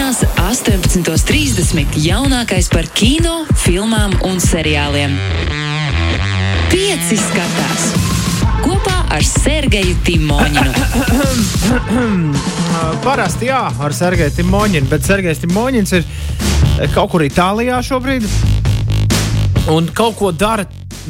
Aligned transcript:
Sestdienās, 0.00 0.24
18.30. 0.64 1.98
jaunākais 2.00 2.70
par 2.72 2.86
kino, 2.96 3.42
filmām 3.60 4.14
un 4.24 4.38
seriāliem. 4.40 5.12
Pieci 6.72 7.18
skatās 7.20 7.90
kopā 8.64 8.94
ar 9.12 9.26
Sergeju 9.28 9.98
Timoņinu. 10.06 10.72
Parasti 13.04 13.50
jā, 13.50 13.60
ar 13.76 13.92
Sergeju 13.92 14.32
Timoņinu, 14.38 14.88
bet 14.88 15.04
Sergejs 15.04 15.44
Timoņins 15.44 15.92
ir 15.98 16.08
kaut 16.96 17.12
kur 17.12 17.26
Itālijā 17.26 17.82
šobrīd 17.84 18.24
un 19.68 19.92
kaut 19.92 20.16
ko 20.16 20.32
dara 20.32 20.64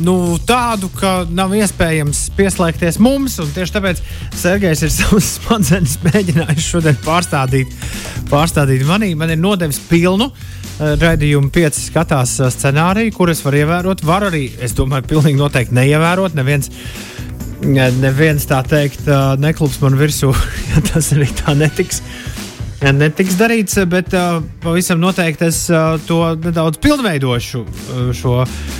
nu, 0.04 0.14
tādu, 0.46 0.90
ka 0.96 1.24
nav 1.30 1.52
iespējams 1.56 2.28
pieslēgties 2.38 3.00
mums. 3.02 3.38
Tieši 3.54 3.76
tāpēc 3.76 4.02
Sergejs 4.40 4.84
ir 4.86 4.94
savus 4.98 5.34
smadzenes 5.38 5.98
mēģinājis 6.06 6.70
šodien 6.72 6.98
pārstādīt, 7.04 7.74
pārstādīt 8.30 8.86
manī. 8.88 9.12
Man 9.18 9.34
ir 9.34 9.40
nodevis 9.40 9.82
pilnu. 9.90 10.30
Uh, 10.30 10.94
raidījumu 10.96 11.50
pieci 11.52 11.82
skatās 11.84 12.38
uh, 12.40 12.48
scenāriju, 12.48 13.12
kurus 13.12 13.42
var 13.44 13.58
ievērot. 13.58 14.00
Var 14.06 14.30
arī, 14.30 14.46
es 14.64 14.72
domāju, 14.78 15.04
pilnīgi 15.10 15.36
noteikti 15.36 15.76
neievērot. 15.76 16.32
Neviens, 16.38 16.70
neviens 17.60 18.48
tā 18.48 18.62
teikt, 18.64 19.04
uh, 19.04 19.34
neklups 19.40 19.76
man 19.82 19.98
virsū, 20.00 20.32
ja 20.72 20.80
tas 20.88 21.12
arī 21.12 21.28
tā 21.42 21.52
netiks. 21.58 22.00
Netiks 22.80 23.34
darīts, 23.36 23.76
bet 23.92 24.14
uh, 24.16 24.38
pavisam 24.62 25.02
noteikti 25.02 25.44
es 25.50 25.58
uh, 25.68 25.98
to 26.08 26.22
nedaudz 26.40 26.78
pilnveidošu, 26.80 27.60
uh, 27.60 27.98
šo 28.16 28.38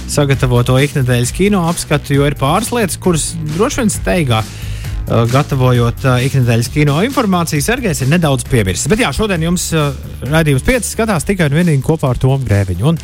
sagatavoto 0.08 0.78
ikdienas 0.80 1.34
kino 1.36 1.66
apskatu, 1.68 2.14
jo 2.16 2.24
ir 2.24 2.36
pāris 2.40 2.70
lietas, 2.72 2.96
kuras 2.96 3.26
droši 3.52 3.82
vien 3.82 3.92
steigā. 3.92 4.40
Uh, 4.40 5.26
gatavojot 5.28 6.06
uh, 6.06 6.16
ikdienas 6.24 6.70
kino 6.72 6.96
informāciju, 7.04 7.60
Sergejs 7.66 8.00
ir 8.00 8.08
nedaudz 8.08 8.46
piemirsis. 8.48 8.88
Bet 8.88 9.02
jā, 9.04 9.10
šodien 9.12 9.44
jums 9.44 9.68
uh, 9.76 9.92
raidījums 10.30 10.64
5 10.64 10.88
skatās 10.94 11.28
tikai 11.28 11.50
un 11.50 11.58
vienīgi 11.60 11.84
kopā 11.84 12.14
ar 12.14 12.22
Tomu 12.22 12.40
Grēviņu. 12.48 12.94
Un, 12.94 13.02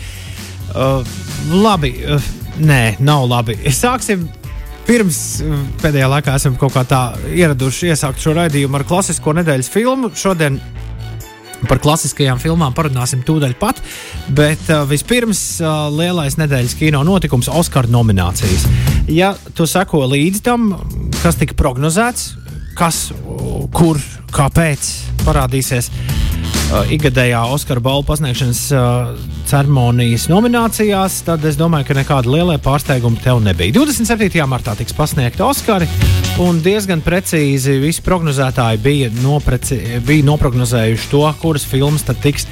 uh, 0.73 1.21
labi, 1.61 1.93
uh, 2.09 2.33
nē, 2.57 2.81
nav 3.05 3.27
labi. 3.29 3.59
Sāksim 3.69 4.25
pirms 4.89 5.21
uh, 5.45 5.61
pēdējā 5.85 6.09
laikā 6.15 6.41
esam 6.41 6.57
kaut 6.57 6.73
kā 6.79 6.87
tā 6.89 7.03
ieraduši 7.37 7.93
iesākt 7.93 8.25
šo 8.25 8.33
raidījumu 8.41 8.81
ar 8.81 8.89
klasisko 8.89 9.37
nedēļas 9.43 9.73
filmu. 9.77 10.15
Šodien 10.17 10.57
Par 11.65 11.81
klasiskajām 11.83 12.39
filmām 12.43 12.75
parunāsim 12.77 13.23
tūdaļ 13.27 13.55
pat, 13.61 13.81
bet 14.37 14.61
uh, 14.69 14.85
vispirms 14.89 15.41
uh, 15.65 15.87
lielais 15.91 16.37
nedēļas 16.39 16.77
kino 16.79 17.01
notikums- 17.07 17.49
Oskara 17.61 17.91
nominācijas. 17.91 18.67
Ja 19.09 19.33
tu 19.57 19.67
seko 19.67 20.05
līdzi 20.13 20.45
tam, 20.45 20.69
kas 21.23 21.41
tika 21.41 21.57
prognozēts, 21.59 22.35
kas, 22.77 23.09
kur, 23.73 24.01
kāpēc 24.37 24.91
parādīsies 25.25 25.89
uh, 25.91 26.85
ikgadējā 26.93 27.41
Oskara 27.57 27.81
balvu 27.81 28.05
pasniegšanas 28.13 28.63
uh, 28.77 29.17
ceremonijas 29.49 30.29
nominācijās, 30.31 31.23
tad 31.27 31.45
es 31.49 31.59
domāju, 31.59 31.89
ka 31.89 32.01
nekāda 32.03 32.37
liela 32.37 32.61
pārsteiguma 32.63 33.21
tev 33.25 33.41
nebija. 33.45 33.79
27. 33.81 34.45
martā 34.51 34.77
tiks 34.79 34.97
pasniegti 34.97 35.47
Oskari, 35.47 35.89
un 36.43 36.59
diezgan 36.61 37.01
precīzi 37.05 37.79
visi 37.81 38.03
prognozētāji 38.05 38.81
bija, 38.83 39.09
nopreci, 39.23 39.79
bija 40.05 40.25
noprognozējuši 40.27 41.09
to, 41.13 41.23
kuras 41.41 41.65
filmas 41.69 42.05
tiks 42.23 42.47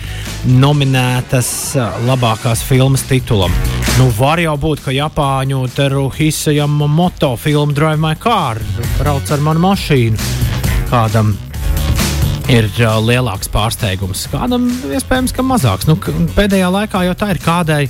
nominētas 0.48 1.50
uh, 1.76 1.98
labākās 2.08 2.64
filmas 2.64 3.04
titulam. 3.08 3.52
Nu, 3.98 4.08
var 4.16 4.40
jau 4.42 4.56
būt, 4.60 4.84
ka 4.86 4.94
Japāņu 4.94 5.66
Teruhisa 5.76 6.54
Yamamoto 6.54 7.34
filma 7.40 7.76
Drive 7.76 8.00
My 8.00 8.14
Car 8.20 8.60
brauc 8.98 9.30
ar 9.30 9.44
manu 9.44 9.66
mašīnu 9.66 10.32
kādam 10.88 11.34
ir 12.52 12.68
uh, 12.80 12.96
lielāks 13.04 13.50
pārsteigums. 13.52 14.26
Kādam 14.32 14.68
iespējams, 14.94 15.32
ka 15.36 15.44
mazāks. 15.44 15.88
Nu, 15.90 15.98
pēdējā 16.36 16.72
laikā 16.72 17.04
jau 17.08 17.16
tā 17.20 17.34
ir 17.34 17.40
kādai, 17.44 17.82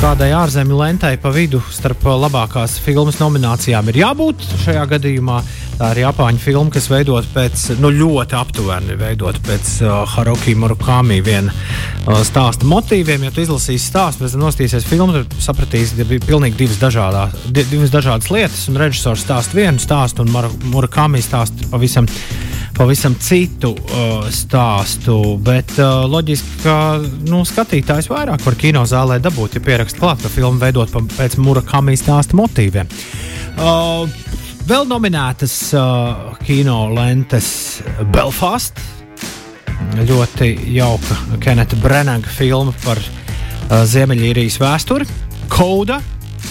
kādai 0.00 0.30
ārzemju 0.36 0.76
lentai 0.78 1.16
pa 1.20 1.30
vidu 1.34 1.60
starp 1.72 2.04
uh, 2.06 2.14
labākās 2.20 2.78
filmas 2.82 3.18
nominācijām 3.20 3.90
ir 3.90 4.00
jābūt. 4.00 4.44
Šajā 4.62 4.84
gadījumā 4.94 5.40
tā 5.76 5.90
ir 5.92 6.02
Japāņu 6.06 6.40
filma, 6.40 6.72
kas 6.72 6.88
veidot 6.88 7.28
pēc, 7.34 7.66
nu, 7.82 7.90
ļoti 7.92 8.38
aptuveni 8.38 8.96
veidot 9.00 9.38
pēc 9.46 9.72
uh, 9.84 9.98
Haruki 10.14 10.56
Murakami 10.56 11.20
viena 11.24 11.52
uh, 11.52 12.22
stāsta 12.26 12.68
motīviem. 12.68 13.28
Ja 13.28 13.34
tu 13.34 13.44
izlasīsi 13.44 13.90
stāstu, 13.90 14.24
pēc 14.24 14.36
tam 14.36 14.46
nostīsies 14.46 14.88
filmu, 14.88 15.20
tad 15.20 15.38
sapratīsi, 15.44 16.00
ka 16.00 16.08
bija 16.08 16.24
pilnīgi 16.24 16.60
divas, 16.64 16.80
dažādā, 16.82 17.28
divas 17.60 17.94
dažādas 17.94 18.32
lietas. 18.32 18.66
Un 18.72 18.80
režisors 18.80 19.26
stāsta 19.26 19.60
vienu 19.60 19.82
stāstu, 19.82 20.24
un 20.24 20.52
Murakami 20.72 21.22
stāsta 21.24 21.68
pavisam 21.72 22.08
pavisam 22.76 23.14
citu 23.20 23.72
uh, 23.72 24.26
stāstu. 24.32 25.16
Bet 25.42 25.72
uh, 25.80 26.04
loģiski, 26.10 26.60
ka 26.64 26.76
nu, 27.28 27.42
skatītājs 27.48 28.10
vairāk 28.12 28.44
var 28.44 28.58
kinozālē 28.60 29.18
dabūt, 29.24 29.35
ja 29.36 29.60
pierakst 29.60 29.98
klāt, 30.00 30.22
ka 30.22 30.30
filmu 30.32 30.60
veidot 30.62 30.92
pēc 31.16 31.36
Murakami 31.42 31.96
stāsta 31.98 32.36
motīviem. 32.38 32.88
Uh, 33.56 34.08
vēl 34.68 34.86
nominētas 34.88 35.54
uh, 35.76 36.36
kino 36.46 36.86
lentes 36.96 37.82
Belfast. 38.14 38.80
Ļoti 39.96 40.50
jauka 40.72 41.16
Keneta 41.44 41.76
Brenaga 41.82 42.32
filma 42.32 42.72
par 42.84 43.00
uh, 43.00 43.82
Ziemeļīrijas 43.84 44.60
vēsturi. 44.62 45.08
Koda 45.52 46.00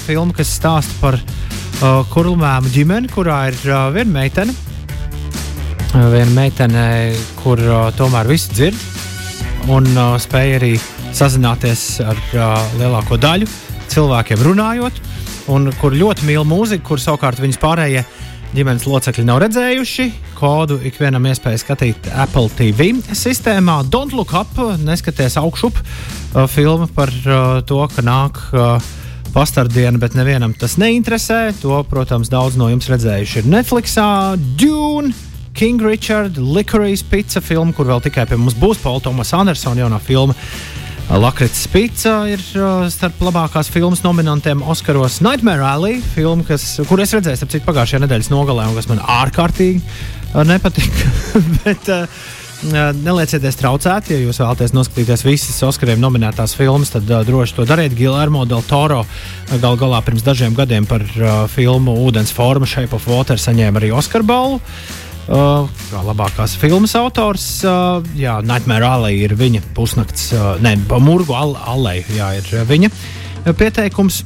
filma, 0.05 0.35
kas 0.37 0.53
stāsta 0.59 0.99
par 1.01 1.17
uh, 1.17 2.03
kurlmēmu 2.13 2.71
ģimeni, 2.73 3.09
kurā 3.13 3.47
ir 3.49 3.57
uh, 3.69 3.87
viena 3.95 4.19
meitene, 4.19 4.53
viena 5.95 6.31
meitene, 6.35 6.85
kur 7.41 7.61
uh, 7.65 7.89
tomēr 7.97 8.29
viss 8.29 8.51
dzird 8.53 9.71
un 9.73 9.87
uh, 9.97 10.13
spēja 10.21 10.59
arī 10.59 10.75
sazināties 11.15 11.83
ar 12.03 12.19
uh, 12.35 12.59
lielāko 12.79 13.17
daļu 13.21 13.47
cilvēkiem 13.91 14.41
runājot, 14.43 14.97
un 15.53 15.69
kur 15.79 15.95
ļoti 15.95 16.25
mīl 16.27 16.45
mūziku, 16.47 16.89
kur 16.89 17.01
savukārt 17.01 17.39
viņas 17.39 17.61
pārējie 17.61 18.03
ģimenes 18.55 18.85
locekļi 18.87 19.25
nav 19.27 19.39
redzējuši. 19.43 20.09
Kodu 20.35 20.77
ikvienam 20.87 21.27
iespēja 21.29 21.61
skatīt 21.61 22.09
Apple 22.11 22.49
TV 22.55 22.91
sistēmā. 23.15 23.81
Don't 23.91 24.15
look 24.15 24.33
up, 24.35 24.51
neskaties 24.83 25.37
augšup. 25.41 25.79
Uh, 25.79 26.45
filma 26.51 26.87
par 26.91 27.11
uh, 27.23 27.59
to, 27.67 27.79
ka 27.91 28.03
nāk 28.05 28.41
uh, 28.51 28.93
pastardiena, 29.35 29.99
bet 30.01 30.15
nevienam 30.19 30.55
tas 30.57 30.77
neinteresē. 30.81 31.55
To, 31.61 31.79
protams, 31.89 32.31
daudz 32.31 32.59
no 32.59 32.69
jums 32.71 32.91
redzējuši 32.91 33.43
ir 33.43 33.53
Netflixā. 33.57 34.09
Dune! 34.59 35.15
King 35.55 35.79
Richard, 35.79 36.35
Licorice 36.35 37.05
Pizza 37.07 37.39
filma, 37.39 37.71
kur 37.71 37.87
vēl 37.87 38.01
tikai 38.03 38.25
pie 38.27 38.35
mums 38.35 38.57
būs 38.59 38.81
Paula 38.83 38.99
Thomas 38.99 39.31
Andersona 39.31 39.85
jaunā 39.85 40.01
filma. 40.03 40.35
Lakrits 41.05 41.67
Pizza 41.69 42.23
ir 42.25 42.41
uh, 42.57 42.87
starp 42.89 43.19
labākās 43.21 43.69
filmas 43.69 44.01
nominantiem 44.01 44.63
Oskaros. 44.65 45.19
Nightmare 45.21 45.61
Alley, 45.61 45.99
filma, 46.15 46.41
kas, 46.47 46.63
kur 46.89 47.01
es 47.03 47.13
redzēju, 47.13 47.45
ap 47.45 47.51
cik 47.53 47.67
pagājušajā 47.67 48.01
nedēļas 48.03 48.31
nogalē, 48.33 48.65
un 48.71 48.79
kas 48.79 48.89
man 48.89 49.03
ārkārtīgi 49.03 49.83
uh, 49.83 50.41
nepatika. 50.49 51.13
Bet, 51.61 51.93
uh, 51.93 52.33
Neliecieties 52.65 53.59
traucēti, 53.59 54.15
ja 54.15 54.23
jūs 54.23 54.39
vēlaties 54.41 54.73
noskatīties 54.73 55.25
visas 55.27 55.61
Oskariem 55.67 55.99
nominētās 56.01 56.55
filmas, 56.57 56.89
tad 56.95 57.09
uh, 57.13 57.21
droši 57.27 57.59
to 57.59 57.69
dariet. 57.69 57.93
Gilermo 57.93 58.47
del 58.49 58.65
Toro 58.65 59.03
gal 59.61 59.77
galā 59.77 60.01
pirms 60.07 60.25
dažiem 60.25 60.57
gadiem 60.57 60.89
par 60.89 61.05
uh, 61.05 61.45
filmu 61.51 61.93
Ūdens 62.07 62.33
forma 62.33 62.65
Shape 62.65 62.97
of 62.97 63.05
Water 63.11 63.37
saņēma 63.37 63.83
arī 63.83 63.93
Oskar 63.93 64.25
balvu. 64.25 64.57
Uh, 64.57 65.05
Uh, 65.25 65.65
kā 65.89 66.03
labākās 66.05 66.53
filmas 66.61 66.93
autors. 66.99 67.47
Uh, 67.65 68.05
jā, 68.13 68.37
Nightmare 68.45 68.85
Alley 68.85 69.23
ir 69.25 69.33
viņa 69.39 69.63
pusnakts, 69.73 70.27
uh, 70.37 70.51
ne, 70.61 70.75
Murgu 71.01 71.33
Alley 71.33 72.03
jā, 72.13 72.35
ir 72.37 72.65
viņa 72.69 72.91
pieteikums. 73.57 74.21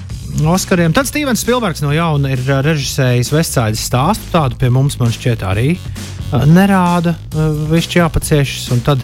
Oskariem. 0.45 0.93
Tad 0.93 1.07
Stevens 1.09 1.41
Spilbergs 1.41 1.81
no 1.81 1.89
jauna 1.89 2.29
ir 2.35 2.43
režisējis 2.45 3.31
Vestsāļas 3.33 3.81
stāstu. 3.81 4.29
Tādu 4.29 4.59
pie 4.61 4.69
mums, 4.71 4.99
man 5.01 5.09
šķiet, 5.15 5.41
arī 5.47 5.71
uh, 5.73 6.43
nerāda. 6.45 7.15
Uh, 7.33 7.63
viņš 7.71 7.95
jāpaciešas, 7.97 8.69
un 8.75 8.83
tad 8.85 9.03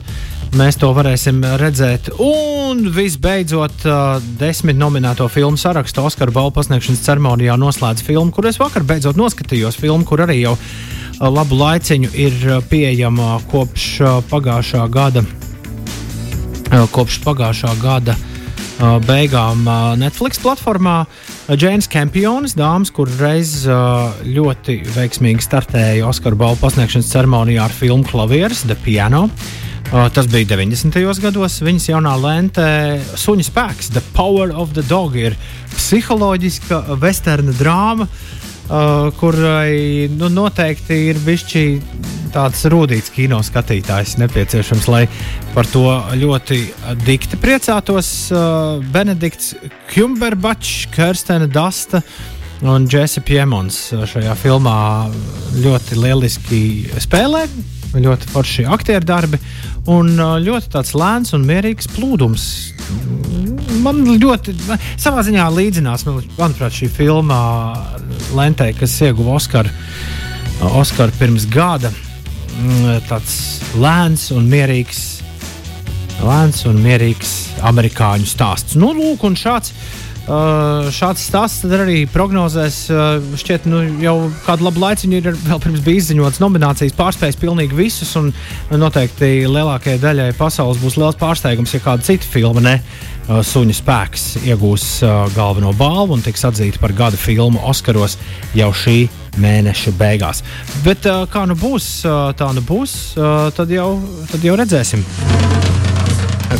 mēs 0.55 0.77
to 0.79 0.91
varēsim 0.95 1.41
redzēt. 1.59 2.11
Un 2.21 2.85
visbeidzot, 2.95 3.87
uh, 3.89 4.27
desmit 4.39 4.77
nominēto 4.79 5.27
filmu 5.31 5.59
sarakstu 5.59 6.05
Oskaru 6.05 6.35
balvu 6.35 6.57
pasniegšanas 6.59 7.03
ceremonijā 7.07 7.57
noslēdz 7.59 8.05
filmu, 8.05 8.35
kur 8.35 8.51
es 8.51 8.61
vakar 8.61 8.85
beidzot 8.87 9.19
noskatījos. 9.19 9.79
Filmu, 9.81 10.05
kur 10.07 10.23
arī 10.27 10.43
jau 10.43 10.55
labu 11.19 11.55
laiciņu 11.59 12.11
ir 12.17 12.45
pieejama 12.69 13.39
kopš 13.51 13.89
pagājušā 14.29 14.85
gada. 14.91 15.23
Kopš 16.91 17.21
pagājušā 17.23 17.75
gada 17.81 18.15
beigām 19.05 19.63
Netflix 19.99 20.41
platformā 20.43 21.05
Džēns 21.47 21.87
Kempionis, 21.91 22.55
dāmas, 22.57 22.91
kur 22.91 23.07
reiz 23.21 23.63
ļoti 24.25 24.81
veiksmīgi 24.95 25.45
startēja 25.45 26.07
Oskaru 26.09 26.39
balvu 26.41 26.59
pasniegšanas 26.65 27.11
ceremonijā 27.13 27.67
ar 27.69 27.75
filmu 27.75 28.03
Klavieris, 28.09 28.65
The 28.67 28.75
Piano. 28.83 29.29
Tas 29.85 30.27
bija 30.27 30.49
90. 30.57 30.97
gados. 31.21 31.59
Viņas 31.63 31.89
jaunā 31.93 32.15
lente 32.19 32.65
Suņa 33.15 33.45
spēks, 33.47 33.93
The 33.93 34.03
Power 34.17 34.51
of 34.51 34.73
the 34.75 34.83
Dog, 34.89 35.15
ir 35.15 35.37
psiholoģiska 35.77 36.97
westerna 36.99 37.53
drāma. 37.55 38.09
Uh, 38.65 39.11
kurai 39.19 40.09
nu, 40.17 40.25
noteikti 40.33 40.95
ir 41.11 41.19
bijusi 41.21 41.77
tāds 42.33 42.63
rūtīts 42.65 43.11
kino 43.13 43.37
skatītājs 43.45 44.15
nepieciešams, 44.17 44.87
lai 44.89 45.03
par 45.53 45.69
to 45.69 45.83
ļoti 46.17 46.57
dikti 47.05 47.37
priecātos. 47.37 48.09
Uh, 48.33 48.81
Benedikts 48.93 49.53
Kumberbačs, 49.91 50.87
Kirstena 50.95 51.45
Dasta 51.45 52.01
un 52.65 52.89
Jesse 52.89 53.21
Piemons 53.21 53.77
šajā 54.09 54.33
filmā 54.41 54.77
ļoti 55.61 56.01
lieliski 56.01 56.61
spēlē. 57.05 57.45
Ļoti 57.95 58.27
forši 58.33 58.65
aktieru 58.67 59.07
darbi 59.07 59.37
un 59.87 60.17
ļoti 60.17 60.73
tāds 60.73 60.97
lēns 60.97 61.37
un 61.37 61.45
mierīgs 61.47 61.87
plūdums. 61.93 62.49
Man 63.85 64.01
ļoti, 64.17 64.55
savā 64.97 65.21
ziņā 65.27 65.45
līdzinās, 65.53 66.07
manuprāt, 66.07 66.73
šī 66.73 66.89
filma 66.89 67.37
Lentei, 68.33 68.73
kas 68.77 68.95
ieguva 69.05 69.35
Oskaru 69.37 69.69
Oskaru 70.79 71.11
pirms 71.19 71.45
gada. 71.51 71.91
Mm, 72.55 73.01
tāds 73.09 73.35
lēns 73.75 74.29
un 74.31 74.47
mierīgs, 74.47 75.01
lēns 76.23 76.63
un 76.69 76.79
mierīgs 76.79 77.33
amerikāņu 77.67 78.29
stāsts. 78.29 78.77
Nu, 78.79 78.93
lūk, 78.95 79.25
un 79.27 79.35
šāds. 79.37 79.73
Uh, 80.25 80.87
šāds 80.89 81.21
stāsts 81.27 81.67
arī 81.69 81.99
prognozēs, 82.09 82.79
uh, 82.89 83.19
šķiet, 83.37 83.67
nu, 83.69 83.83
jau 84.01 84.15
kādu 84.41 84.65
labu 84.65 84.81
laiku 84.81 85.11
ir 85.13 85.27
vēl 85.35 85.59
pirms 85.61 85.83
bija 85.85 86.01
izziņots 86.01 86.39
nominācijas, 86.41 86.95
pārspējis 86.97 87.37
pilnīgi 87.37 87.77
visus. 87.77 88.15
Un 88.17 88.31
noteikti 88.73 89.45
lielākajai 89.45 90.01
daļai 90.01 90.31
pasaules 90.39 90.81
būs 90.81 90.97
liels 90.97 91.19
pārsteigums, 91.21 91.75
ja 91.77 91.83
kāda 91.85 92.07
cita 92.07 92.25
filma 92.25 92.63
ne 92.65 92.73
uh, 92.79 93.43
suņu 93.45 93.77
spēks 93.77 94.25
iegūs 94.41 94.87
galveno 95.37 95.75
balvu 95.77 96.17
un 96.17 96.25
tiks 96.25 96.47
atzīta 96.49 96.81
par 96.81 96.95
gada 96.97 97.21
filmu 97.21 97.61
Oskaros 97.69 98.17
jau 98.57 98.71
šī 98.73 98.97
mēneša 99.37 99.93
beigās. 99.99 100.41
Bet 100.81 101.05
kā 101.05 101.45
nu 101.45 101.53
būs, 101.59 102.01
tā 102.39 102.49
nu 102.55 102.65
būs, 102.65 103.13
tad, 103.53 103.69
jau, 103.69 103.89
tad 104.31 104.45
jau 104.47 104.57
redzēsim, 104.57 105.05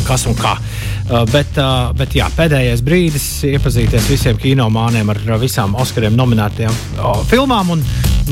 kas 0.06 0.26
un 0.30 0.38
kā. 0.38 0.54
Uh, 1.06 1.22
bet, 1.30 1.54
uh, 1.62 1.92
bet 1.94 2.16
jā, 2.18 2.26
pēdējais 2.34 2.80
brīdis 2.82 3.26
iepazīties 3.46 4.08
visiem 4.10 4.38
kinomāniem 4.42 5.12
ar 5.12 5.20
visām 5.38 5.76
Oskariem 5.78 6.16
nominētajām 6.18 6.74
filmām. 7.30 7.70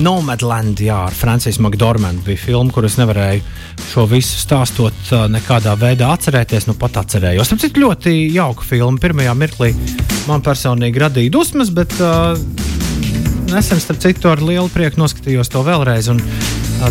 Nomadland, 0.03 0.81
jā, 0.83 0.97
ar 1.07 1.15
Francijas 1.15 1.61
McDormandu 1.63 2.25
bija 2.27 2.41
filma, 2.49 2.75
kuras 2.75 2.97
nevarēju 2.99 3.45
šo 3.93 4.09
visu 4.11 4.41
stāstot 4.43 5.13
uh, 5.15 5.29
nekādā 5.31 5.77
veidā 5.79 6.11
atcerēties. 6.17 6.67
Nu, 6.67 6.75
pat 6.79 6.99
atcerējos. 7.05 7.55
Tas 7.55 7.69
ir 7.69 7.79
ļoti 7.79 8.17
jauka 8.35 8.67
filma. 8.67 8.99
Pirmajā 8.99 9.37
mirklī 9.39 9.71
man 10.27 10.43
personīgi 10.43 11.05
radīja 11.05 11.37
dusmas, 11.39 11.71
bet 11.75 11.95
uh, 12.03 12.35
nesen, 13.55 13.81
starp 13.81 14.01
citu, 14.03 14.29
ar 14.33 14.43
lielu 14.43 14.69
prieku 14.73 14.99
noskatījos 14.99 15.51
to 15.53 15.63
vēlreiz. 15.67 16.09
Un, 16.11 16.21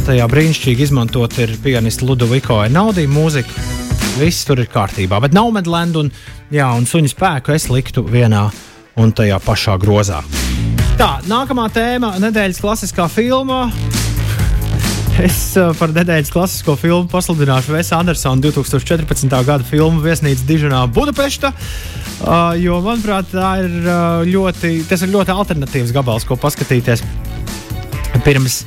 tajā 0.07 0.27
brīnišķīgi 0.31 0.87
izmantot 0.87 1.35
ir 1.43 1.55
pianista 1.63 2.07
Ludoviko 2.07 2.61
Enaudī 2.63 3.03
mūzika. 3.09 3.51
Viss 4.19 4.45
tur 4.47 4.61
ir 4.61 4.69
kārtībā, 4.71 5.19
bet 5.23 5.35
nav 5.35 5.49
Medlands 5.55 5.99
un, 5.99 6.11
jā, 6.53 6.69
un 6.77 6.87
suņu 6.87 7.11
spēku 7.11 7.55
es 7.55 7.67
liktu 7.73 8.05
vienā 8.05 8.45
un 9.01 9.11
tajā 9.11 9.41
pašā 9.43 9.75
grozā. 9.81 10.21
Tā, 10.99 11.17
nākamā 11.27 11.67
tēma- 11.73 12.15
nedēļas 12.23 12.61
klasiskā 12.61 13.09
filma. 13.09 13.65
Es 15.21 15.53
par 15.77 15.91
nedēļas 15.93 16.31
klasisko 16.33 16.73
filmu 16.79 17.05
pasludināšu 17.11 17.75
Vēsa 17.75 17.99
Andersona 18.01 18.41
2014. 18.41 19.29
gada 19.45 19.65
filmu 19.67 20.01
Viesnīca 20.01 20.45
Dižanā 20.49 20.79
Budapešta. 20.89 21.51
Uh, 22.23 22.55
jo, 22.57 22.79
manuprāt, 22.81 23.29
ir, 23.61 23.75
uh, 23.83 24.23
ļoti, 24.25 24.79
tas 24.89 25.03
ir 25.05 25.11
ļoti 25.13 25.35
alternatīvs 25.35 25.93
gabals, 25.93 26.25
ko 26.25 26.37
paskatīties. 26.41 27.03
Pirms, 28.25 28.63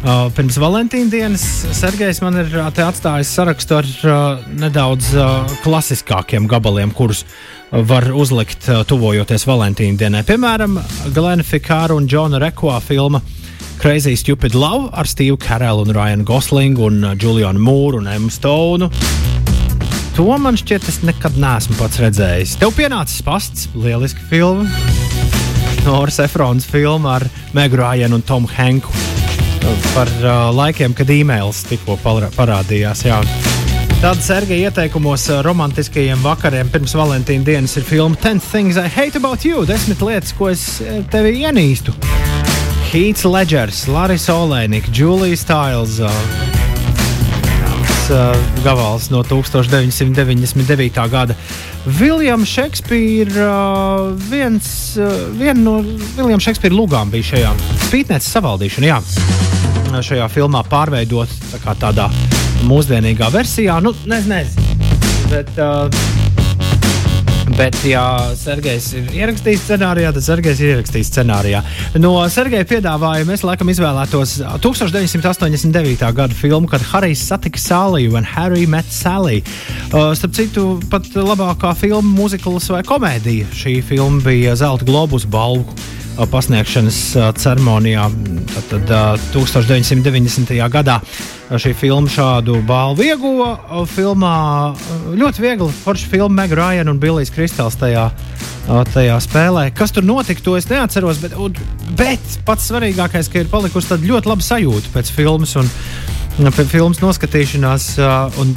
uh, 0.00 0.30
pirms 0.32 0.56
Valentīna 0.62 1.12
dienas 1.12 1.44
Sergejs 1.76 2.22
man 2.24 2.40
ir 2.40 2.56
uh, 2.56 2.72
atstājis 2.72 3.34
sarakstu 3.36 3.76
ar 3.82 3.92
uh, 4.06 4.48
nedaudz 4.64 5.12
uh, 5.12 5.44
klasiskākiem 5.66 6.48
gabaliem, 6.48 6.94
kurus 6.96 7.26
var 7.72 8.08
uzlikt 8.16 8.70
uh, 8.70 8.80
tuvojoties 8.88 9.44
Valentīna 9.48 10.06
dienai. 10.06 10.24
Piemēram, 10.24 10.80
Glena 11.12 11.44
Fikāra 11.44 12.00
un 12.00 12.08
Džona 12.08 12.40
Rekoa 12.40 12.80
filma 12.80 13.20
Crazy 13.82 14.14
Stupid 14.14 14.54
Love 14.54 14.88
ar 14.92 15.06
Steve 15.06 15.36
Carellu 15.36 15.82
un 15.82 15.90
Ryanu 15.90 16.22
Goslingu 16.22 16.84
un 16.86 17.02
uh, 17.02 17.16
Julianu 17.18 17.58
Mūru 17.58 17.98
un 17.98 18.06
Emmu 18.06 18.30
Stonu. 18.30 18.86
To 20.14 20.26
man 20.38 20.54
šķiet, 20.54 20.86
es 20.86 21.00
nekad 21.02 21.34
neesmu 21.34 21.74
pats 21.80 21.98
redzējis. 21.98 22.52
Tev 22.60 22.70
pienācis 22.78 23.24
pasts, 23.26 23.66
lieliski 23.74 24.22
filma. 24.30 24.70
Noras 25.82 26.20
Efrons 26.22 26.68
filma 26.70 27.16
ar 27.16 27.26
Megu 27.58 27.82
Rājanu 27.82 28.20
un 28.20 28.22
Tomu 28.22 28.46
Henku 28.54 28.94
par 29.96 30.14
uh, 30.22 30.54
laikiem, 30.54 30.94
kad 30.94 31.10
e-mails 31.10 31.64
tikko 31.66 31.98
parādījās. 32.06 33.02
Jā. 33.08 33.18
Tāda 33.98 34.14
Sergeja 34.22 34.70
ieteikumos 34.70 35.26
uh, 35.26 35.42
romantiskajiem 35.42 36.22
vakariem 36.22 36.70
pirms 36.70 36.94
Valentīna 36.94 37.50
dienas 37.50 37.74
ir 37.74 37.90
filma 37.90 38.14
Ten 38.22 38.38
Things 38.38 38.78
I 38.78 38.86
Hate 38.86 39.18
About 39.18 39.42
You- 39.42 39.66
desmit 39.74 40.06
lietas, 40.06 40.38
ko 40.38 40.54
es 40.54 40.68
uh, 40.86 41.00
tevi 41.10 41.40
ienīstu. 41.42 41.98
Heats 42.92 43.24
Ledgers, 43.24 43.86
Larisa 43.88 44.34
Olēnika, 44.36 44.90
Julija 44.92 45.36
Stiles. 45.40 45.94
Uh, 45.96 46.12
uh, 48.12 48.36
gavals 48.64 49.08
no 49.08 49.22
1999. 49.24 51.08
gada. 51.08 51.34
Viljams 51.86 52.52
Šekspīrs, 52.52 53.38
uh, 53.40 54.12
viens 54.28 54.68
uh, 55.00 55.08
vien 55.38 55.64
no 55.64 55.78
Viljams 56.18 56.44
Šekspīra 56.44 56.76
lūgām 56.76 57.08
bija 57.14 57.30
šajā 57.32 57.54
spītnēs 57.86 58.28
savaldīšana. 58.28 58.92
Jā. 58.92 59.00
Šajā 59.92 60.28
filmā 60.32 60.60
pārveidot 60.68 61.32
tā 61.64 61.72
tādā 61.80 62.10
mūsdienīgā 62.68 63.32
versijā. 63.32 63.80
Nu, 63.80 63.96
nezinu, 64.04 64.36
nezinu. 64.36 64.62
Bet, 65.32 65.48
uh, 65.56 66.21
Bet, 67.52 67.76
ja 67.84 68.02
Sergejs 68.38 68.86
ir 68.96 69.08
ierakstījis 69.12 69.64
scenārijā, 69.66 70.12
tad 70.14 70.24
Sergejs 70.24 70.60
ir 70.62 70.70
ierakstījis 70.72 71.10
scenārijā. 71.12 71.60
No 72.00 72.14
Sergeja 72.32 72.64
piedāvājuma 72.68 73.34
es 73.36 73.44
laikam 73.44 73.68
izvēlētos 73.72 74.38
1989. 74.64 76.06
gada 76.16 76.38
filmu, 76.38 76.70
kad 76.72 76.84
Harijs 76.92 77.26
satika 77.28 77.60
Sāliju 77.60 78.16
un 78.16 78.28
Harry 78.34 78.64
met 78.64 78.88
Sally. 78.88 79.42
Uh, 79.90 80.12
starp 80.16 80.36
citu, 80.38 80.66
pat 80.92 81.10
labākā 81.12 81.74
filma, 81.76 82.14
mūzikls 82.16 82.70
vai 82.72 82.84
komēdija. 82.88 83.50
Šī 83.56 83.80
filma 83.84 84.24
bija 84.24 84.56
Zelta 84.58 84.88
globus 84.88 85.28
balvu 85.28 85.66
pasniegšanas 86.32 86.98
ceremonijā. 87.40 88.08
Tad, 88.52 88.72
tad 88.88 89.22
1990. 89.32 90.52
gadā 90.72 90.98
šī 91.60 91.72
filma 91.76 92.10
šādu 92.12 92.58
balvu 92.68 93.06
ieguva. 93.06 93.52
Filmā 93.92 94.34
ļoti 95.18 95.44
viegli 95.44 95.68
forša 95.82 96.10
filma 96.12 96.42
Meg 96.42 96.54
Ryan 96.56 96.92
un 96.92 97.00
Billijs 97.02 97.32
Kristāls 97.34 97.78
tajā, 97.80 98.08
tajā 98.92 99.18
spēlē. 99.24 99.68
Kas 99.76 99.94
tur 99.94 100.06
notika, 100.06 100.44
to 100.44 100.56
es 100.58 100.68
neatceros. 100.70 101.22
Bet, 101.22 101.36
bet 101.98 102.36
pats 102.46 102.68
svarīgākais, 102.70 103.32
ka 103.32 103.42
ir 103.42 103.52
palikusi 103.52 104.00
ļoti 104.02 104.32
laba 104.32 104.44
sajūta 104.44 104.92
pēc 104.94 105.14
filmas 105.16 105.56
un 105.60 105.70
pēc 106.40 106.68
filmas 106.72 107.02
noskatīšanās. 107.04 107.94
Un, 108.40 108.54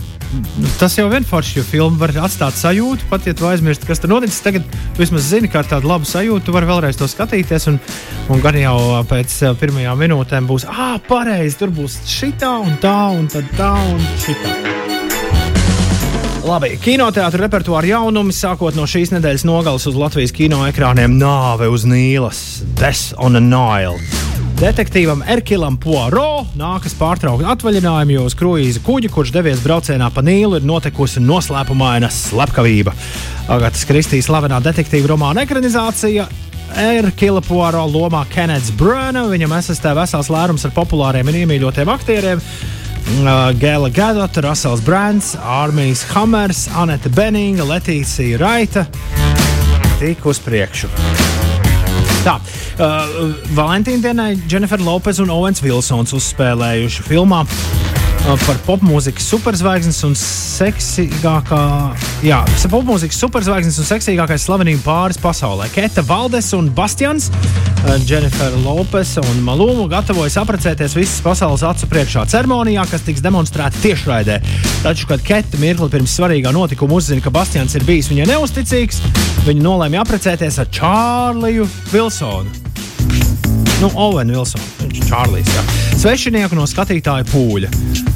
tas 0.79 0.97
jau 0.97 1.07
ir 1.13 1.25
forši, 1.27 1.59
jo 1.59 1.65
filma 1.67 1.99
var 2.01 2.13
atstāt 2.25 2.57
sajūtu, 2.59 3.07
pat 3.09 3.27
ja 3.27 3.35
tu 3.37 3.47
aizmirsti, 3.49 3.87
kas 3.89 4.01
tur 4.01 4.11
noticis. 4.13 4.41
Tagad 4.45 4.67
tu 4.67 5.03
vismaz 5.03 5.29
zini, 5.29 5.49
ka 5.51 5.61
ar 5.61 5.69
tādu 5.69 5.89
labu 5.91 6.07
sajūtu 6.09 6.47
tu 6.47 6.55
vari 6.55 6.69
vēlreiz 6.69 6.99
to 6.99 7.09
skatīties. 7.11 7.69
Un, 7.71 7.79
un 8.33 8.43
gan 8.43 8.57
jau 8.59 8.77
pēc 9.09 9.37
pirmajām 9.61 10.01
minūtēm 10.05 10.49
būs, 10.49 10.67
ah, 10.71 10.97
pareizi, 11.07 11.59
tur 11.61 11.73
būs 11.75 12.01
šitā 12.09 12.55
un 12.65 12.79
tā, 12.83 12.97
un 13.15 13.29
tad 13.31 13.49
tā 13.59 13.73
un 13.93 14.09
šitā. 14.25 14.55
Labi, 16.45 16.75
kinoteātris 16.77 17.41
repertuāra 17.41 17.89
jaunumi 17.89 18.35
sākot 18.35 18.77
no 18.77 18.85
šīs 18.85 19.15
nedēļas 19.15 19.47
nogales 19.49 19.87
uz 19.89 19.97
Latvijas 19.97 20.35
kino 20.35 20.61
ekrāniem 20.67 21.17
Nāve 21.17 21.71
uz 21.73 21.87
Nīlas, 21.89 22.61
Death 22.77 23.17
on 23.17 23.41
a 23.41 23.41
Nile. 23.41 24.24
Detektīvam 24.55 25.19
Erkilam 25.27 25.75
Poirot 25.83 26.53
nākas 26.55 26.93
pārtraukt 26.95 27.43
atvaļinājumu, 27.51 28.13
jo 28.15 28.21
uz 28.29 28.35
kruīza 28.39 28.79
kuģa, 28.85 29.09
kurš 29.11 29.33
devies 29.35 29.59
braucienā 29.59 30.07
pa 30.15 30.23
Nīlu, 30.23 30.61
ir 30.61 30.67
notikusi 30.67 31.19
noslēpumaina 31.19 32.07
slepkavība. 32.07 32.93
Agatas 33.51 33.83
Kristīs 33.89 34.29
slavenā 34.29 34.61
detektīva 34.63 35.11
romāna 35.11 35.43
ekranizācija 35.43 36.29
Erkila 36.85 37.43
Poirot 37.43 37.91
lomā 37.91 38.23
Kenets 38.31 38.71
Bruna. 38.79 39.27
Viņam 39.27 39.59
asistē 39.59 39.91
vesels 39.97 40.31
lērums 40.31 40.63
ar 40.63 40.75
populāriem 40.77 41.27
un 41.27 41.43
iemīļotiem 41.43 41.91
aktieriem. 41.91 42.43
Uh, 43.05 43.51
Gēla 43.59 43.91
Gadota, 43.93 44.47
Rasels 44.47 44.81
Brands, 44.87 45.35
Armijas 45.35 46.07
Hammers, 46.15 46.69
Anete 46.79 47.11
Beninga, 47.11 47.67
Letīcija 47.75 48.39
Raita. 48.39 48.87
Tik 49.99 50.31
uz 50.31 50.39
priekšu! 50.47 50.95
Tā, 52.25 52.39
uh, 52.81 53.35
Valentīna 53.53 54.01
dienai 54.01 54.31
Jennifer 54.49 54.81
Lopez 54.81 55.19
un 55.21 55.29
Owens 55.29 55.61
Vilsons 55.61 56.15
uzspēlējuši 56.17 57.05
filmā 57.05 57.43
par 58.25 58.57
popmūzikas 58.65 59.27
superzvaigznes 59.29 59.99
un 60.07 60.15
seksīgākā, 60.17 61.59
jā, 62.25 62.39
popmūzikas 62.71 63.19
superzvaigznes 63.21 63.77
un 63.81 63.85
seksīgākais 63.85 64.47
slavenību 64.47 64.81
pāris 64.81 65.19
pasaulē. 65.21 65.67
Keta 65.73 66.01
Valdes 66.07 66.49
un 66.57 66.71
Bastians, 66.73 67.29
Jennifer 68.09 68.55
Lopes 68.63 69.13
un 69.21 69.43
Malūmu 69.45 69.85
gatavojas 69.91 70.39
apprecēties 70.41 70.97
visas 70.97 71.21
pasaules 71.25 71.61
acu 71.69 71.89
priekšā 71.91 72.25
ceremonijā, 72.33 72.87
kas 72.89 73.05
tiks 73.05 73.21
demonstrēta 73.25 73.83
tiešraidē. 73.85 74.39
Taču, 74.81 75.05
kad 75.11 75.21
Keta 75.25 75.61
mirkli 75.61 75.91
pirms 75.93 76.17
svarīgā 76.17 76.53
notikuma 76.55 76.97
uzzina, 76.97 77.21
ka 77.21 77.33
Bastians 77.35 77.77
ir 77.77 77.85
bijis 77.85 78.09
viņai 78.09 78.29
neusticīgs, 78.33 79.03
viņa 79.45 79.67
nolēma 79.69 80.01
apprecēties 80.01 80.59
ar 80.65 80.73
Čārliju 80.73 81.69
Vilsonu. 81.93 82.63
Nu, 83.83 83.91
Owen 83.99 84.33
Wilsons, 84.33 84.75
viņš 84.81 85.01
ir 85.01 85.09
Čārlis. 85.11 85.49
Jā. 85.51 85.63
Svešinieku 85.99 86.57
no 86.57 86.65
skatītāja 86.69 87.27
pūļa. 87.27 88.14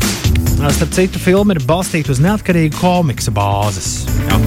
Starp 0.60 0.92
citu, 0.92 1.20
filma 1.24 1.56
ir 1.56 1.64
balstīta 1.64 2.12
uz 2.12 2.20
neatkarīgu 2.20 2.76
komiksa 2.82 3.32
bāzes. 3.32 4.04
Jā. 4.28 4.40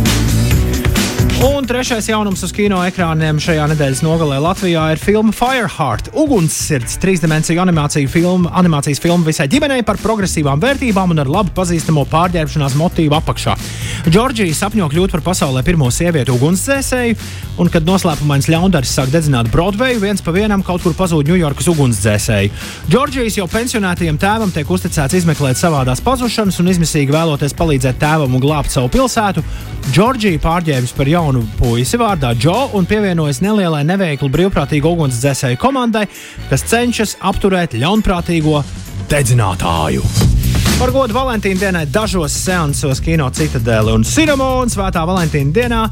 Un 1.42 1.64
trešais 1.66 2.06
jaunums 2.06 2.44
uz 2.46 2.52
kino 2.54 2.78
ekrāniem 2.86 3.40
šajā 3.42 3.64
nedēļas 3.72 4.02
nogalē 4.04 4.36
Latvijā 4.44 4.84
ir 4.92 5.00
filma 5.02 5.32
Fireheart. 5.34 6.12
Ugunssirds, 6.14 6.94
trīsdimensiju 7.02 7.58
animāciju 7.64 8.12
filma, 8.12 8.52
animācijas 8.60 9.02
filma 9.02 9.26
visai 9.26 9.48
ģimenei 9.50 9.82
par 9.88 9.98
progresīvām 10.04 10.62
vērtībām 10.62 11.16
un 11.16 11.24
ar 11.24 11.32
labi 11.32 11.50
pazīstamo 11.56 12.04
pārģērbšanās 12.12 12.76
motīvu 12.78 13.18
apakšā. 13.18 13.56
Džordžija 14.02 14.54
sapņo 14.56 14.88
kļūt 14.90 15.12
par 15.14 15.20
pasaulē 15.22 15.60
pirmo 15.62 15.86
sievieti 15.94 16.32
ugunsdzēsēju, 16.34 17.14
un, 17.62 17.68
kad 17.70 17.86
noslēpumains 17.86 18.48
ļaundaris 18.50 18.94
sāk 18.96 19.12
dedzināt 19.12 19.50
Broadway, 19.52 19.94
viens 20.02 20.24
pa 20.24 20.34
vienam 20.34 20.64
kaut 20.66 20.82
kur 20.82 20.96
pazūd 20.98 21.30
Ņujorkas 21.30 21.70
ugunsdzēsēji. 21.70 22.50
Džordžijas 22.90 23.38
jau 23.38 23.46
pensionētajam 23.52 24.18
tēvam 24.18 24.50
tiek 24.50 24.66
uzticēts 24.74 25.20
izmeklēt 25.20 25.60
savādās 25.60 26.02
pazušanas 26.02 26.58
un 26.58 26.72
izmisīgi 26.74 27.14
vēloties 27.14 27.54
palīdzēt 27.54 28.02
tēvam 28.02 28.34
un 28.34 28.42
glābt 28.42 28.74
savu 28.74 28.90
pilsētu. 28.90 29.46
Džordžija 29.92 30.42
pārģērbjas 30.42 30.98
par 30.98 31.14
jaunu 31.14 31.46
puisi 31.62 32.02
vārdā 32.02 32.34
Džo 32.34 32.72
un 32.74 32.90
pievienojas 32.90 33.38
nelielai 33.44 33.84
neveiklu 33.86 34.32
brīvprātīgu 34.34 34.96
ugunsdzēsēju 34.96 35.62
komandai, 35.62 36.08
kas 36.50 36.66
cenšas 36.74 37.20
apturēt 37.22 37.78
ļaunprātīgo 37.78 38.64
dedzinātāju. 39.12 40.41
Par 40.82 40.90
godu 40.90 41.14
Valentīna 41.14 41.60
dienai 41.60 41.80
dažos 41.86 42.34
seansos 42.42 42.98
kino 42.98 43.28
Citadēli 43.30 43.92
un 43.94 44.02
Cinemona 44.02 44.66
Svētā 44.66 45.04
Valentīna 45.06 45.54
dienā 45.54 45.82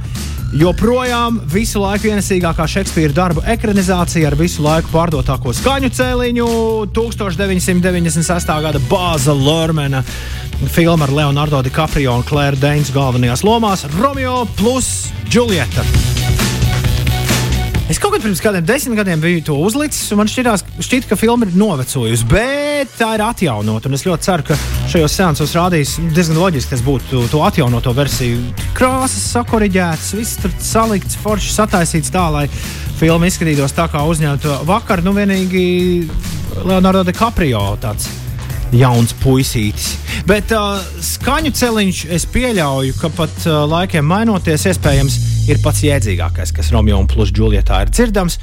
joprojām 0.59 1.37
visu 1.53 1.79
laiku 1.79 2.09
ienesīgākā 2.11 2.67
Šekspīra 2.73 3.15
darbu 3.15 3.45
ekranizācija 3.55 4.27
ar 4.33 4.35
visu 4.35 4.65
laiku 4.67 4.91
pārdotāko 4.91 5.55
skaņu 5.55 5.93
cēliņu 5.95 6.49
1998. 6.91 8.59
gada 8.67 8.83
Bāza 8.91 9.31
Lormena 9.31 10.03
filma 10.75 11.07
ar 11.07 11.15
Leonardo 11.21 11.63
DiCaprio 11.63 12.19
un 12.19 12.27
Claire 12.27 12.59
Danes 12.59 12.91
galvenajās 12.91 13.47
lomās- 13.47 13.87
Romeo 14.03 14.43
plus 14.59 15.13
Julieta. 15.31 15.87
Es 17.91 17.99
kaut 17.99 18.13
kad 18.15 18.23
pirms 18.23 18.39
kādiem 18.39 18.63
desmit 18.63 18.99
gadiem 19.01 19.19
biju 19.19 19.41
to 19.49 19.55
uzlicis, 19.67 20.13
un 20.15 20.21
man 20.21 20.29
šķitās, 20.31 20.63
šķiet, 20.79 21.09
ka 21.11 21.17
filma 21.19 21.47
ir 21.47 21.57
novecojusi, 21.59 22.29
bet 22.31 22.93
tā 22.99 23.17
ir 23.17 23.25
atjaunota. 23.27 23.91
Es 23.91 24.07
ļoti 24.07 24.29
ceru, 24.29 24.47
ka 24.47 24.59
šajos 24.91 25.13
seansos 25.15 25.53
rādīs 25.55 25.93
diezgan 26.15 26.39
loģiski, 26.41 26.73
kas 26.73 26.81
būtu 26.83 27.21
to 27.31 27.45
atjaunoto 27.47 27.93
versiju. 27.95 28.41
Krāsas 28.75 29.29
sakoriģētas, 29.37 30.09
viss 30.19 30.41
tur 30.41 30.55
salikts, 30.65 31.19
forši 31.23 31.53
sataisīts 31.55 32.11
tā, 32.11 32.25
lai 32.35 32.47
filma 32.99 33.29
izskatītos 33.31 33.77
tā 33.77 33.87
kā 33.93 34.03
uzņemta 34.11 34.65
vakar. 34.67 35.05
Nu, 35.07 35.13
vienīgi 35.15 35.63
Leonardo 36.65 37.05
DiCaprio 37.07 37.63
tāds 37.83 38.09
jauns 38.75 39.15
puisītis. 39.23 39.93
Bet 40.27 40.51
uh, 40.57 40.83
skaņu 41.05 41.55
celiņš 41.55 42.03
es 42.17 42.27
pieļauju, 42.35 42.97
ka 42.99 43.13
pat 43.15 43.47
uh, 43.47 43.63
laikiem 43.71 44.07
mainoties, 44.11 44.67
iespējams, 44.73 45.21
ir 45.51 45.63
pats 45.63 45.85
jēdzīgākais, 45.87 46.55
kas 46.57 46.73
Romeo 46.75 46.99
un 46.99 47.07
Plus 47.11 47.31
Julietā 47.35 47.85
ir 47.85 47.95
dzirdams. 47.95 48.41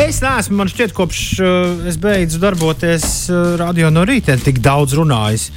Es 0.00 0.18
neesmu, 0.22 0.56
man 0.58 0.70
šķiet, 0.70 0.92
kopš 0.94 1.20
uh, 1.38 1.84
es 1.88 1.98
beidzu 2.02 2.40
darboties 2.42 3.04
uh, 3.30 3.54
radio 3.60 3.92
no 3.94 4.02
rīta, 4.06 4.34
tik 4.42 4.58
daudz 4.64 4.96
runājis. 4.98 5.48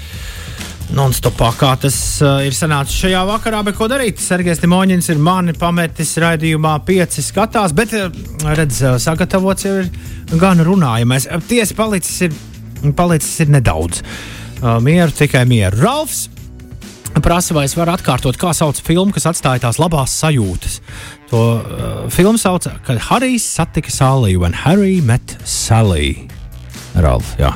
Non-stopā, 0.94 1.50
kā 1.60 1.74
tas 1.82 1.98
uh, 2.24 2.38
ir 2.46 2.56
sanācis 2.56 3.02
šajā 3.02 3.24
vakarā, 3.28 3.64
bet 3.68 3.76
ko 3.76 3.90
darīt? 3.92 4.22
Sergejs 4.24 4.62
Timoņins 4.62 5.10
ir 5.12 5.20
mani 5.20 5.58
pametis 5.58 6.14
raidījumā, 6.24 6.78
pieci 6.88 7.26
skatās, 7.26 7.74
bet, 7.76 7.98
uh, 7.98 8.08
redz, 8.56 8.84
uh, 8.86 8.96
sagatavots 9.02 9.68
jau 9.68 9.76
ir 9.82 9.92
gan 10.40 10.62
runājamais. 10.64 11.28
Tiesa 11.50 11.76
palicis 11.76 12.30
ir 12.30 12.94
palicis 12.96 13.44
ir 13.44 13.52
nedaudz. 13.58 14.04
Uh, 14.62 14.78
mieru, 14.86 15.12
tikai 15.18 15.44
mieru. 15.50 15.82
Ralfs 15.82 16.28
prasa, 17.24 17.54
vai 17.56 17.66
es 17.68 17.76
varu 17.78 17.94
atkārtot, 17.96 18.38
kā 18.40 18.54
sauc 18.56 18.80
filmu, 18.84 19.14
kas 19.16 19.28
atstāja 19.32 19.64
tās 19.68 19.80
labās 19.82 20.14
sajūtas. 20.22 20.80
To 21.32 21.44
uh, 21.58 21.98
filmu 22.14 22.40
sauc, 22.42 22.68
kad 22.88 23.02
Harijs 23.10 23.46
satika 23.58 23.92
Salliju, 23.94 24.42
when 24.44 24.56
Harry 24.66 25.02
met 25.02 25.38
Sally. 25.44 26.28
Ralf, 26.98 27.36
jā. 27.40 27.52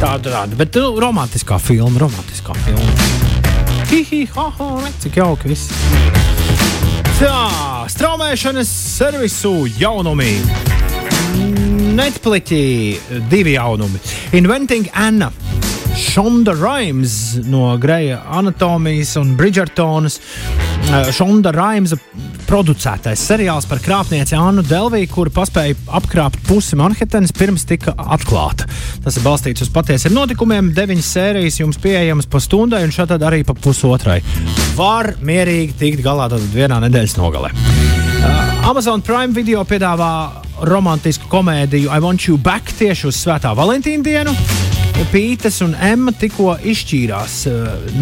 Tāda, 0.00 0.30
tāda, 0.30 0.56
bet 0.56 0.76
nu, 0.80 0.94
romantiskā 1.00 1.58
filma, 1.60 2.00
romantiskā 2.00 2.56
filma. 2.64 3.10
Hihi, 3.90 4.22
ha, 4.36 4.46
ha, 4.56 4.70
cik 5.02 5.18
jauki 5.20 5.50
viss. 5.50 5.72
Tā, 7.20 7.36
straumēšanas 7.92 8.70
servisu 8.70 9.66
jaunumi. 9.76 10.38
Netflixī 11.98 12.62
divi 13.28 13.58
jaunumi. 13.58 14.00
Inventing 14.40 14.88
Anna. 14.94 15.28
Šonda 15.96 16.52
Raims 16.52 17.34
no 17.44 17.76
Greja 17.76 18.22
Anatomijas 18.28 19.16
un 19.16 19.36
Bridgertonas. 19.36 20.20
Šonda 21.12 21.52
Raims 21.54 21.94
producētais 22.48 23.20
seriāls 23.28 23.66
par 23.70 23.78
krāpnieci 23.82 24.34
Annu 24.38 24.64
Delviju, 24.66 25.08
kura 25.12 25.32
paspēja 25.34 25.76
apkrāpt 25.98 26.42
pusi 26.48 26.78
Manhetenas 26.78 27.34
pirms 27.36 27.66
tika 27.68 27.94
atklāta. 27.94 28.66
Tas 29.04 29.18
ir 29.18 29.26
balstīts 29.26 29.62
uz 29.66 29.70
patiesiem 29.74 30.14
notikumiem. 30.16 30.72
Deviņas 30.74 31.12
sērijas 31.14 31.60
jums 31.60 31.78
pieejamas 31.82 32.28
pa 32.30 32.42
stundai 32.42 32.82
un 32.86 32.94
šādi 32.94 33.18
arī 33.20 33.44
pa 33.46 33.54
pusotrai. 33.54 34.20
Var 34.78 35.14
mierīgi 35.22 35.78
tikt 35.78 36.04
galā 36.06 36.30
tad 36.32 36.44
vienā 36.54 36.80
nedēļas 36.86 37.16
nogalē. 37.20 37.54
Amazon 38.66 39.02
Prime 39.02 39.34
video 39.36 39.64
piedāvā 39.64 40.12
romantisku 40.68 41.30
komēdiju 41.30 41.88
I 41.88 42.02
Want 42.02 42.28
You 42.28 42.36
Back 42.38 42.74
tieši 42.78 43.08
uz 43.08 43.22
Svētā 43.22 43.54
Valentīna 43.56 44.04
dienu. 44.04 44.36
Pīters 45.08 45.62
un 45.64 45.72
Emma 45.80 46.12
tikko 46.12 46.52
izšķīrās. 46.70 47.36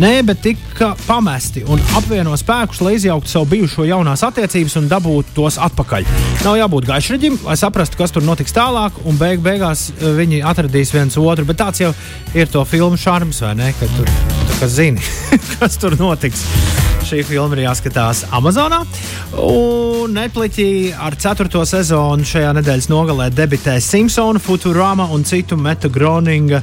Nē, 0.01 0.11
bet 0.27 0.41
tika 0.43 0.91
pamesti 1.07 1.63
un 1.71 1.81
apvieno 1.99 2.35
spēkus, 2.39 2.81
lai 2.83 2.97
izjauktu 2.97 3.31
savu 3.31 3.47
bijušo 3.53 3.87
jaunās 3.87 4.25
attiecības 4.27 4.77
un 4.81 4.89
dabūtu 4.91 5.37
tos 5.37 5.61
atpakaļ. 5.69 6.09
Nav 6.43 6.59
jābūt 6.59 6.89
gaišraģim, 6.91 7.39
lai 7.47 7.57
saprastu, 7.61 8.01
kas 8.01 8.15
tur 8.15 8.27
notiks 8.27 8.57
tālāk, 8.57 8.99
un 9.09 9.21
beig 9.21 9.45
beigās 9.45 9.89
viņi 10.03 10.43
atradīs 10.51 10.93
viens 10.97 11.21
otru. 11.23 11.47
Bet 11.49 11.63
tāds 11.63 11.85
jau 11.85 11.95
ir 12.35 12.51
to 12.51 12.65
filmu 12.69 12.99
šarms, 12.99 13.45
vai 13.47 13.55
ne? 13.59 13.73
Kad 13.79 13.95
tu, 13.95 14.09
tu 14.59 14.71
zini, 14.73 15.05
kas 15.55 15.79
tur 15.81 15.97
notiks 16.01 16.45
šī 17.09 17.23
filma 17.25 17.57
ir 17.57 17.65
jāskatās 17.69 18.27
Amazonā. 18.37 18.83
Un 19.39 19.68
Netflixī 20.15 20.93
ar 20.95 21.15
4. 21.19 21.61
sezonu 21.69 22.27
šajā 22.27 22.51
nedēļas 22.57 22.89
nogalē 22.91 23.29
debitē 23.35 23.77
Simpsonu, 23.83 24.41
Futurama 24.41 25.09
un 25.15 25.25
citu 25.29 25.59
Meta 25.61 25.91
Groninga 25.93 26.63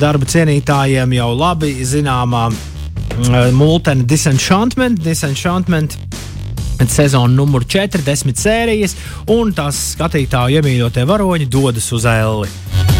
darba 0.00 0.26
cienītājiem 0.26 1.14
jau 1.16 1.28
labi 1.36 1.74
zināmā 1.86 2.46
uh, 2.50 3.36
multene 3.56 4.06
Disenchantment. 4.08 5.02
Disenchantment 5.04 5.98
Sezona 6.90 7.32
numur 7.32 7.64
4, 7.70 8.02
10 8.04 8.36
sērijas, 8.38 8.96
un 9.30 9.54
tās 9.54 9.78
skatītāju 9.94 10.60
iemīļotie 10.60 11.06
varoņi 11.08 11.50
dodas 11.50 11.92
uz 11.94 12.08
Elli. 12.10 12.93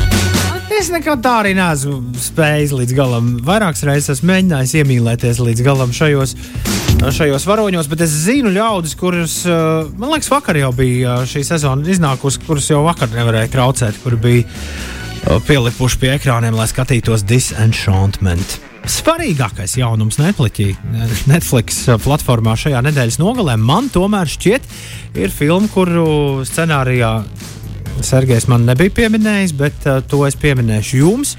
Es 0.85 0.91
nekad 0.93 1.23
tā 1.25 1.31
arī 1.41 1.55
neesmu 1.57 1.95
spējis 2.21 2.73
līdz 2.77 2.93
galam. 2.93 3.29
Vairākas 3.47 3.87
reizes 3.89 4.19
esmu 4.19 4.29
mēģinājis 4.29 4.75
iemīlēties 4.83 5.39
līdz 5.41 5.63
galam 5.65 5.95
šajos, 5.97 6.35
šajos 7.17 7.47
varoņos, 7.49 7.89
bet 7.89 8.03
es 8.05 8.13
zinu 8.27 8.53
ļaudis, 8.53 8.93
kurus, 9.01 9.39
eh, 9.49 9.89
man 9.97 10.13
liekas, 10.13 10.29
vakar 10.29 10.59
jau 10.61 10.69
bija 10.77 11.15
eh, 11.23 11.31
šī 11.31 11.41
sezona 11.49 11.89
iznākusi, 11.89 12.43
kurus 12.45 12.69
jau 12.69 12.83
vakar 12.85 13.09
nevarēja 13.15 13.49
traucēt, 13.55 14.03
kur 14.03 14.19
bija 14.21 14.45
eh, 14.45 15.41
pielipuši 15.49 16.03
pie 16.05 16.13
ekrāniem, 16.19 16.53
lai 16.53 16.69
skatītos 16.69 17.25
Disenchantment. 17.33 18.59
Svarīgākais 18.85 19.79
jaunums 19.81 20.21
Netflixī, 20.21 20.75
Netflix 21.33 21.81
platformā 22.05 22.59
šajā 22.61 22.85
nedēļas 22.85 23.23
nogalē 23.25 23.57
man 23.57 23.89
tomēr 23.89 24.29
šķiet, 24.29 24.69
ir 25.17 25.33
filma, 25.33 25.73
kuru 25.73 26.45
scenārijā 26.45 27.23
Sergejs 28.03 28.49
man 28.51 28.65
nebija 28.67 28.93
pieminējis, 28.97 29.55
bet 29.59 29.87
uh, 29.87 30.01
to 30.09 30.25
es 30.27 30.37
pieminēšu 30.41 30.99
jums. 31.03 31.37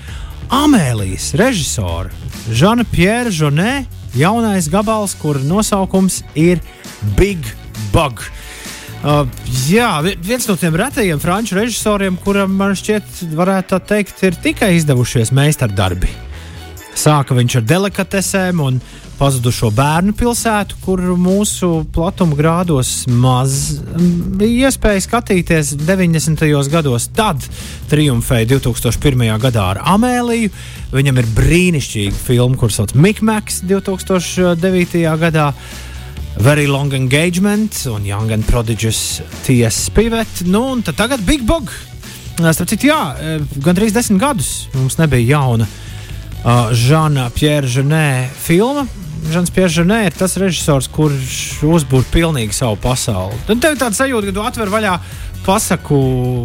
Amēlijas 0.53 1.31
režisora 1.39 2.13
Žana 2.53 2.85
Pjēra 2.91 3.33
Žonē 3.33 3.71
jaunais 4.15 4.69
gabals, 4.71 5.15
kur 5.19 5.39
nosaukums 5.41 6.21
ir 6.38 6.62
Big 7.17 7.41
Bug. 7.93 8.21
Uh, 9.05 9.25
jā, 9.69 9.89
viens 10.01 10.47
no 10.50 10.55
tiem 10.57 10.77
retajiem 10.79 11.21
franču 11.21 11.59
režisoriem, 11.59 12.17
kuram 12.21 12.53
man 12.57 12.77
šķiet, 12.77 13.25
varētu 13.38 13.81
teikt, 13.89 14.24
ir 14.25 14.39
tikai 14.41 14.75
izdevušies 14.79 15.33
meistardarbi. 15.35 16.25
Sāka 16.95 17.35
viņš 17.35 17.57
ar 17.59 17.65
delikatesēm 17.67 18.61
un 18.63 18.77
pazudušo 19.19 19.67
bērnu 19.75 20.13
pilsētu, 20.15 20.77
kur 20.83 21.01
mūsu 21.19 21.83
platuma 21.95 22.37
grādos 22.39 23.03
maz 23.11 23.81
bija 24.39 24.69
iespēja 24.69 25.03
skatīties 25.03 25.73
90. 25.81 26.45
gados. 26.71 27.09
Tad 27.15 27.43
triumfēja 27.91 28.47
2001. 28.55 29.25
gadā 29.43 29.67
ar 29.73 29.81
Amēliju. 29.95 30.53
Viņam 30.95 31.19
ir 31.19 31.29
brīnišķīga 31.35 32.15
filma, 32.15 32.59
kuras 32.59 32.79
sauc 32.79 32.95
Mikmaks 32.95 33.61
2009. 33.67 35.03
gadā. 35.19 35.51
Very 36.35 36.67
Long 36.67 36.91
Engagement 36.95 37.85
un 37.91 38.07
Young 38.07 38.31
and 38.31 38.47
Prodigious 38.47 39.21
T.S. 39.45 39.89
Pivet. 39.95 40.43
Nu, 40.47 40.65
un 40.75 40.83
tagad 40.83 41.23
Big 41.27 41.43
Bug. 41.47 41.71
Starp 42.35 42.67
citu, 42.67 42.89
jā, 42.89 43.01
e, 43.15 43.37
gandrīz 43.63 43.95
desmit 43.95 44.19
gadus 44.19 44.65
mums 44.75 44.97
nebija 44.99 45.37
jauna 45.37 45.63
uh, 45.63 45.85
Žana 46.45 47.29
Pjēra 47.33 47.65
Ženē 47.65 48.07
filma. 48.37 48.85
Žans 49.33 49.49
Pjērs 49.49 49.79
Ženē 49.79 50.03
ir 50.05 50.13
tas 50.13 50.37
režisors, 50.37 50.85
kurš 50.93 51.63
uzbūvē 51.65 52.05
pilnīgi 52.13 52.53
savu 52.53 52.77
pasauli. 52.83 53.39
Tad 53.47 53.63
tev 53.63 53.73
ir 53.73 53.81
tāds 53.81 53.97
sajūta, 53.97 54.29
ka 54.29 54.35
tu 54.37 54.45
atver 54.45 54.73
vaļā 54.73 54.93
pasaku 55.47 55.97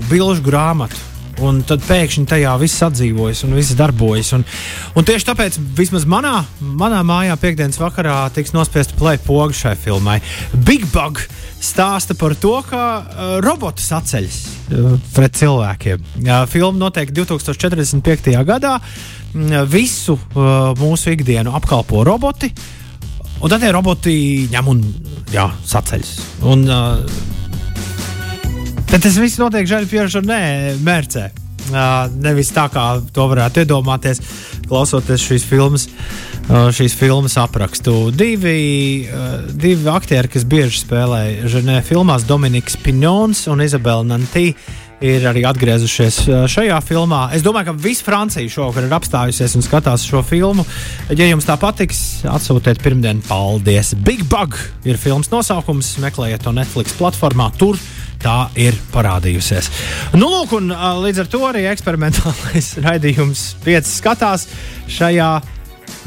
bilžu 0.08 0.44
grāmatu 0.46 1.10
Un 1.40 1.62
tad 1.64 1.80
pēkšņi 1.86 2.26
tajā 2.28 2.52
viss 2.60 2.82
atdzīvojas 2.84 3.44
un 3.46 3.54
viss 3.56 3.76
darbojas. 3.78 4.32
Un, 4.36 4.44
un 4.98 5.06
tieši 5.08 5.28
tāpēc 5.30 5.56
vismaz 5.78 6.04
manā, 6.08 6.34
manā 6.60 7.00
mājā 7.06 7.36
piekdienas 7.40 7.80
vakarā 7.80 8.16
tiks 8.34 8.52
nospiesta 8.56 8.96
plēta 8.98 9.24
poga 9.24 9.56
šai 9.56 9.72
filmai. 9.80 10.18
Big 10.66 10.84
Bug 10.92 11.22
stāsta 11.60 12.16
par 12.18 12.34
to, 12.40 12.58
kā 12.68 12.84
uh, 13.00 13.32
robots 13.44 13.88
atceļas 13.96 14.40
uh, 14.44 14.92
pret 15.16 15.40
cilvēkiem. 15.40 16.04
Uh, 16.20 16.44
filma 16.50 16.86
notiek 16.86 17.12
2045. 17.16 18.36
gadā. 18.48 18.76
Uh, 19.30 19.60
visu 19.70 20.16
uh, 20.16 20.72
mūsu 20.80 21.12
ikdienu 21.14 21.54
apkalpo 21.54 22.04
roboti. 22.06 22.50
Un 23.40 23.48
tad 23.48 23.62
tie 23.62 23.70
roboti 23.72 24.14
ņem 24.52 24.70
un 24.72 24.80
jā, 25.32 25.46
saceļas. 25.64 26.16
Un, 26.50 26.66
uh, 26.68 27.38
Bet 28.90 29.04
tas 29.04 29.14
viss 29.22 29.38
notiek 29.38 29.68
Žēlpjēra 29.70 30.20
nē, 30.26 30.42
mērcē. 30.82 31.28
Uh, 31.70 32.08
nevis 32.18 32.48
tā, 32.50 32.64
kā 32.72 32.82
to 33.14 33.28
varētu 33.30 33.62
iedomāties, 33.62 34.18
klausoties 34.66 35.22
šīs 35.22 35.44
filmas, 35.46 35.84
uh, 36.48 36.72
šīs 36.74 36.96
filmas 36.98 37.36
aprakstu. 37.38 38.10
Divi, 38.10 39.06
uh, 39.06 39.44
divi 39.54 39.86
aktieri, 39.92 40.32
kas 40.32 40.42
bieži 40.42 40.82
spēlē 40.82 41.46
Ženē 41.46 41.78
filmās, 41.86 42.26
Dominiks 42.26 42.74
Piņons 42.82 43.44
un 43.54 43.62
Izabela 43.62 44.02
Nantī. 44.08 44.48
Ir 45.00 45.24
arī 45.24 45.46
atgriezušies 45.48 46.16
šajā 46.52 46.76
filmā. 46.84 47.22
Es 47.32 47.40
domāju, 47.40 47.70
ka 47.70 47.84
visa 47.86 48.04
Francija 48.04 48.52
šovakar 48.52 48.84
ir 48.84 48.92
apstājusies 48.92 49.54
un 49.56 49.64
skatās 49.64 50.04
šo 50.04 50.20
filmu. 50.26 50.66
Ja 51.16 51.24
jums 51.24 51.48
tā 51.48 51.56
patiks, 51.60 52.20
atsūtiet 52.28 52.82
pirmdien. 52.84 53.22
Paldies! 53.24 53.94
Big 54.04 54.26
Bug 54.28 54.58
ir 54.84 55.00
filmas 55.00 55.32
nosaukums. 55.32 55.94
Meklējiet 56.04 56.44
to 56.44 56.52
Netflix 56.52 56.92
platformā. 57.00 57.48
Tur 57.56 57.80
tā 58.20 58.50
ir 58.60 58.76
parādījusies. 58.92 59.70
Nu, 60.20 60.28
lūk, 60.28 60.52
un, 60.58 60.68
līdz 61.06 61.24
ar 61.24 61.32
to 61.32 61.42
arī 61.48 61.64
eksperimentālais 61.72 62.74
raidījums 62.86 63.46
5 63.64 63.88
skatās 63.94 64.46
šajā 65.00 65.32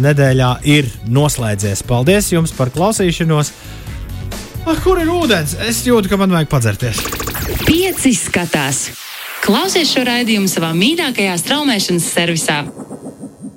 nedēļā 0.05 0.53
ir 0.69 0.93
noslēdzies. 1.09 1.81
Paldies 1.89 2.29
jums 2.33 2.53
par 2.53 2.69
klausīšanos! 2.73 3.53
Ah, 4.63 4.77
kur 4.79 5.01
ir 5.01 5.09
ūdens? 5.11 5.57
Es 5.65 5.81
jūtu, 5.83 6.13
ka 6.13 6.21
man 6.21 6.37
vajag 6.37 6.53
padzerties. 6.53 7.01
Pieci 7.43 8.13
skatās! 8.15 8.85
Klausies 9.43 9.89
šo 9.91 10.05
raidījumu 10.07 10.47
savā 10.47 10.69
mīļākajā 10.77 11.33
straumēšanas 11.41 12.05
servisā! 12.15 12.61